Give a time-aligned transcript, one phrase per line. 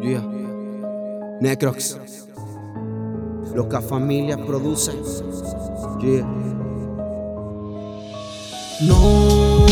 [0.00, 0.22] Yeah.
[1.40, 1.96] Necrox.
[3.52, 4.92] Loca familia produce.
[8.80, 9.66] No,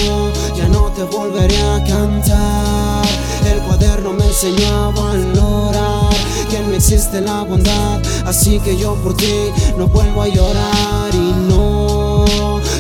[0.57, 3.05] ya no te volveré a cantar.
[3.47, 6.15] El cuaderno me enseñó a valorar
[6.51, 8.03] que no existe la bondad.
[8.25, 11.15] Así que yo por ti no vuelvo a llorar.
[11.15, 12.25] Y no,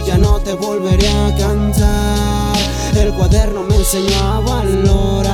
[0.04, 2.56] ya no te volveré a cantar.
[2.96, 5.25] El cuaderno me enseñó a valorar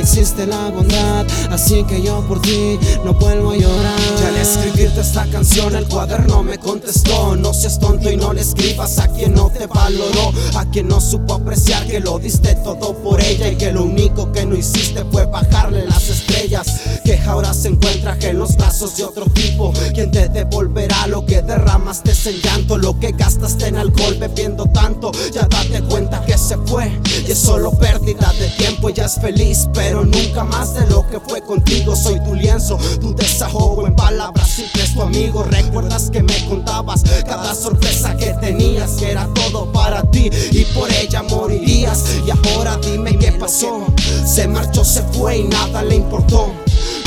[0.00, 1.26] existe la bondad.
[1.50, 4.00] Así que yo por ti no vuelvo a llorar.
[4.20, 8.40] Ya al escribirte esta canción el cuaderno me contestó No seas tonto y no le
[8.40, 12.94] escribas a quien no te valoró A quien no supo apreciar que lo diste todo
[13.02, 17.52] por ella Y que lo único que no hiciste fue bajarle las estrellas Que ahora
[17.54, 22.40] se encuentra en los brazos de otro tipo Quien te devolverá lo que derramaste en
[22.40, 26.90] llanto Lo que gastaste en alcohol bebiendo tanto Ya date cuenta que se fue.
[27.26, 31.20] Y es solo pérdida de tiempo Ella es feliz pero nunca más de lo que
[31.20, 31.94] fue contigo.
[31.96, 35.42] Soy tu lienzo, tu desahogo en palabras simples tu amigo.
[35.44, 40.90] Recuerdas que me contabas cada sorpresa que tenías Que era todo para ti y por
[40.92, 42.04] ella morirías.
[42.26, 43.86] Y ahora dime qué pasó.
[44.26, 46.52] Se marchó, se fue y nada le importó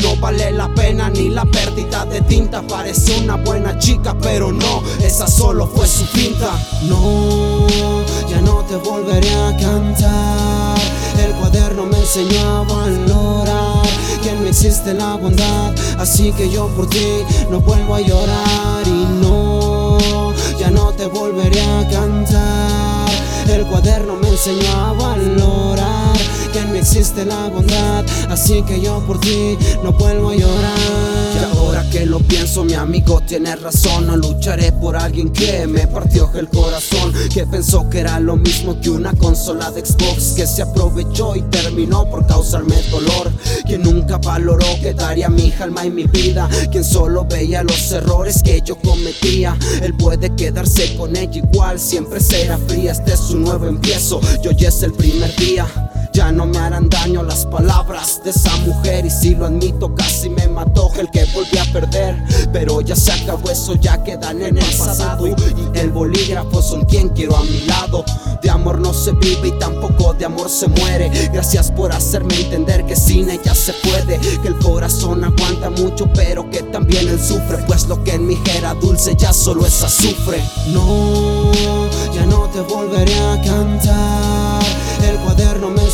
[0.04, 4.82] no vale la pena ni la pérdida de tinta Parece una buena chica pero no
[5.02, 6.52] Esa solo fue su pinta
[6.82, 7.66] No,
[8.28, 10.78] ya no te volveré a cantar.
[11.18, 13.82] El cuaderno me enseñó a valorar
[14.22, 15.74] que no existe la bondad.
[15.98, 18.86] Así que yo por ti no vuelvo a llorar.
[18.86, 19.98] Y no,
[20.58, 23.10] ya no te volveré a cantar.
[23.48, 26.13] El cuaderno me enseñó a valorar
[26.54, 28.04] que no existe la bondad.
[28.30, 30.78] Así que yo por ti no vuelvo a llorar.
[31.34, 34.06] Y ahora que lo pienso, mi amigo tiene razón.
[34.06, 37.12] No lucharé por alguien que me partió el corazón.
[37.32, 40.34] Que pensó que era lo mismo que una consola de Xbox.
[40.36, 43.32] Que se aprovechó y terminó por causarme dolor.
[43.66, 46.48] Quien nunca valoró que daría mi alma y mi vida.
[46.70, 49.58] Quien solo veía los errores que yo cometía.
[49.82, 52.92] Él puede quedarse con ella igual, siempre será fría.
[52.92, 54.20] Este es su nuevo empiezo.
[54.40, 55.66] Yo ya es el primer día.
[56.14, 59.04] Ya no me harán daño las palabras de esa mujer.
[59.04, 62.22] Y si lo admito casi me mató el que volví a perder.
[62.52, 65.26] Pero ya se acabó eso, ya quedan en el pasado.
[65.26, 65.34] Y
[65.74, 68.04] el bolígrafo son quien quiero a mi lado.
[68.40, 71.10] De amor no se vive y tampoco de amor se muere.
[71.32, 74.18] Gracias por hacerme entender que sin ella se puede.
[74.40, 77.58] Que el corazón aguanta mucho pero que también él sufre.
[77.66, 80.40] Pues lo que en mi era dulce ya solo es azufre.
[80.68, 81.50] No,
[82.14, 84.33] ya no te volveré a cantar.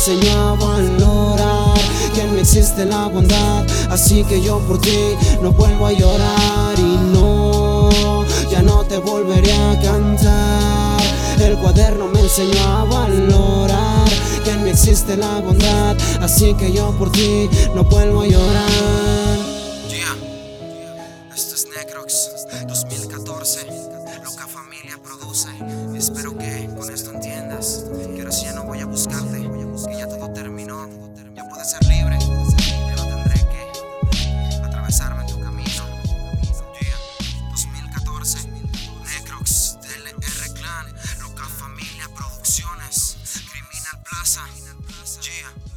[0.03, 1.79] Enseñó a valorar
[2.15, 3.63] que no existe la bondad.
[3.91, 6.73] Así que yo por ti no vuelvo a llorar.
[6.79, 10.99] Y no, ya no te volveré a cantar.
[11.39, 14.09] El cuaderno me enseñó a valorar
[14.43, 15.95] que no existe la bondad.
[16.19, 19.37] Así que yo por ti no vuelvo a llorar.
[19.87, 20.17] Yeah.
[21.35, 23.67] Esto es Necrox 2014.
[24.23, 25.49] Loca familia produce.
[25.95, 27.85] Espero que con esto entiendas
[28.15, 29.60] que ahora sí ya no voy a buscarte.
[44.25, 45.70] Familia producciones.